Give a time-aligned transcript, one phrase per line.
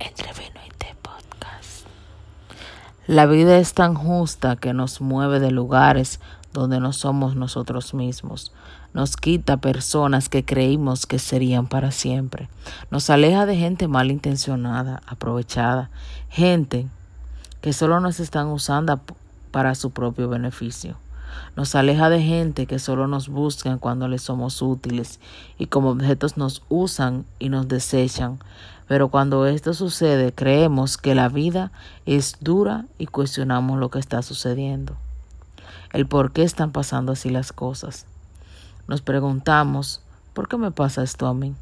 [0.00, 1.86] Entre y podcast.
[3.06, 6.20] La vida es tan justa que nos mueve de lugares
[6.52, 8.52] donde no somos nosotros mismos.
[8.94, 12.48] Nos quita personas que creímos que serían para siempre.
[12.90, 15.90] Nos aleja de gente malintencionada, aprovechada,
[16.28, 16.86] gente
[17.60, 19.00] que solo nos están usando
[19.50, 20.96] para su propio beneficio.
[21.56, 25.20] Nos aleja de gente que solo nos buscan cuando les somos útiles
[25.58, 28.38] y como objetos nos usan y nos desechan.
[28.88, 31.70] Pero cuando esto sucede creemos que la vida
[32.06, 34.96] es dura y cuestionamos lo que está sucediendo.
[35.92, 38.06] El por qué están pasando así las cosas.
[38.86, 40.00] Nos preguntamos,
[40.32, 41.54] ¿por qué me pasa esto a mí?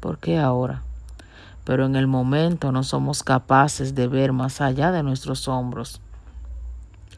[0.00, 0.82] ¿Por qué ahora?
[1.64, 6.00] Pero en el momento no somos capaces de ver más allá de nuestros hombros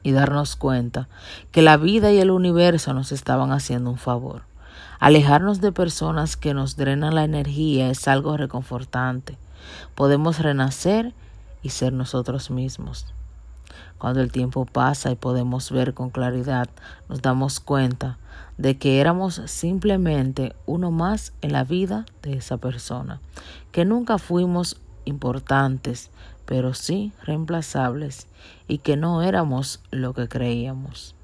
[0.05, 1.09] y darnos cuenta
[1.51, 4.43] que la vida y el universo nos estaban haciendo un favor.
[5.01, 9.37] Alejarnos de personas que nos drenan la energía es algo reconfortante.
[9.95, 11.12] Podemos renacer
[11.62, 13.07] y ser nosotros mismos.
[13.98, 16.69] Cuando el tiempo pasa y podemos ver con claridad,
[17.09, 18.19] nos damos cuenta
[18.56, 23.20] de que éramos simplemente uno más en la vida de esa persona,
[23.73, 26.11] que nunca fuimos importantes,
[26.47, 28.27] pero sí reemplazables
[28.69, 31.14] y que no éramos lo que creíamos.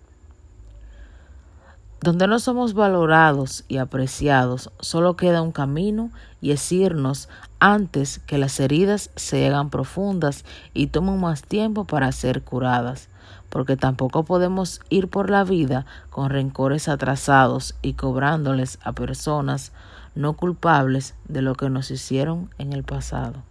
[2.04, 6.10] Donde no somos valorados y apreciados, solo queda un camino
[6.42, 7.30] y es irnos
[7.60, 13.08] antes que las heridas se hagan profundas y tomen más tiempo para ser curadas,
[13.48, 19.72] porque tampoco podemos ir por la vida con rencores atrasados y cobrándoles a personas
[20.14, 23.42] no culpables de lo que nos hicieron en el pasado.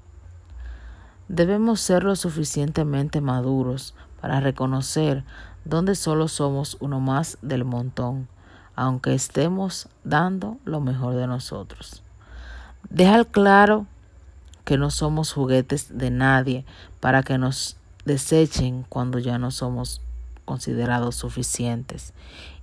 [1.28, 5.24] Debemos ser lo suficientemente maduros para reconocer
[5.66, 8.28] donde solo somos uno más del montón,
[8.76, 12.04] aunque estemos dando lo mejor de nosotros.
[12.90, 13.88] Dejar claro
[14.66, 16.66] que no somos juguetes de nadie
[17.00, 20.02] para que nos desechen cuando ya no somos
[20.46, 22.14] considerados suficientes.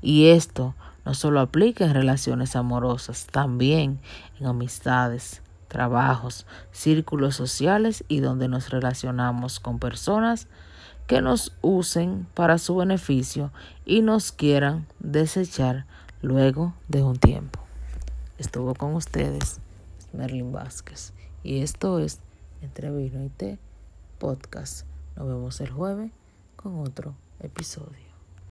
[0.02, 4.00] Y esto no solo aplica en relaciones amorosas, también
[4.38, 10.48] en amistades, trabajos, círculos sociales y donde nos relacionamos con personas
[11.10, 13.50] que nos usen para su beneficio
[13.84, 15.84] y nos quieran desechar
[16.22, 17.58] luego de un tiempo.
[18.38, 19.58] Estuvo con ustedes
[20.12, 21.12] Merlin Vázquez
[21.42, 22.20] y esto es
[22.62, 23.58] Entre Vino y Té
[24.20, 24.86] Podcast.
[25.16, 26.12] Nos vemos el jueves
[26.54, 28.09] con otro episodio.